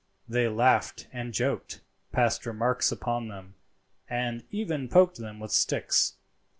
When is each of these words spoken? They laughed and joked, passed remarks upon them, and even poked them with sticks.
They 0.27 0.47
laughed 0.47 1.07
and 1.13 1.31
joked, 1.31 1.81
passed 2.11 2.47
remarks 2.47 2.91
upon 2.91 3.27
them, 3.27 3.53
and 4.09 4.43
even 4.49 4.89
poked 4.89 5.17
them 5.17 5.39
with 5.39 5.51
sticks. 5.51 6.15